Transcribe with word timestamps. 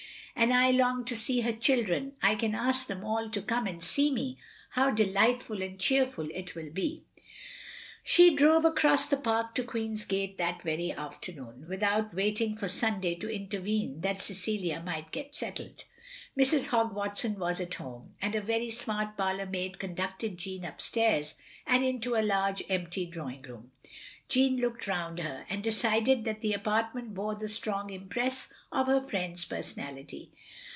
And 0.33 0.53
I 0.55 0.71
long 0.71 1.05
to 1.05 1.15
see 1.15 1.41
her 1.41 1.53
children. 1.53 2.13
I 2.23 2.33
can 2.33 2.55
ask 2.55 2.87
them 2.87 3.03
all 3.05 3.29
to 3.29 3.43
come 3.43 3.67
and 3.67 3.83
see 3.83 4.09
me. 4.09 4.39
How 4.71 4.89
delightful 4.89 5.61
and 5.61 5.77
cheerful 5.79 6.29
it 6.33 6.55
will 6.55 6.71
be." 6.71 7.03
She 8.03 8.33
drove 8.35 8.65
across 8.65 9.07
the 9.07 9.17
Park 9.17 9.53
to 9.53 9.63
Queen's 9.63 10.03
Gate 10.03 10.39
that 10.39 10.63
very 10.63 10.91
afternoon, 10.93 11.67
without 11.69 12.15
waiting 12.15 12.55
for 12.57 12.67
Sunday 12.67 13.13
to 13.15 13.29
intervene 13.29 14.01
that 14.01 14.19
Cecilia 14.23 14.81
might 14.81 15.11
get 15.11 15.35
settled. 15.35 15.83
Mrs. 16.35 16.67
Hogg 16.67 16.91
Watson 16.93 17.37
was 17.37 17.61
at 17.61 17.75
home; 17.75 18.15
and 18.19 18.33
a 18.33 18.41
very 18.41 18.71
smart 18.71 19.15
parlour 19.15 19.45
maid 19.45 19.77
conducted 19.77 20.39
Jeanne 20.39 20.65
up 20.65 20.81
stairs, 20.81 21.35
and 21.67 21.85
into 21.85 22.15
a 22.15 22.23
large 22.23 22.63
empty 22.67 23.05
drawing 23.05 23.43
room. 23.43 23.71
Jeanne 24.29 24.55
looked 24.61 24.87
round 24.87 25.19
her, 25.19 25.45
and 25.49 25.61
decided 25.61 26.23
that 26.23 26.39
the 26.39 26.53
apartment 26.53 27.13
bore 27.13 27.35
the 27.35 27.49
strong 27.49 27.89
impress 27.89 28.49
of 28.71 28.87
her 28.87 29.01
friend's 29.01 29.43
personality. 29.43 30.31